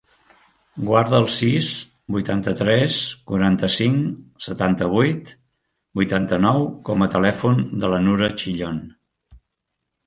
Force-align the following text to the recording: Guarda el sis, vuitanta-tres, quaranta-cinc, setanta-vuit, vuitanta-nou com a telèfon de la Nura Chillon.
Guarda 0.85 1.17
el 1.23 1.27
sis, 1.33 1.67
vuitanta-tres, 2.15 2.97
quaranta-cinc, 3.33 4.09
setanta-vuit, 4.47 5.31
vuitanta-nou 6.01 6.67
com 6.91 7.07
a 7.07 7.11
telèfon 7.19 7.65
de 7.85 7.95
la 7.95 8.03
Nura 8.09 8.33
Chillon. 8.43 8.85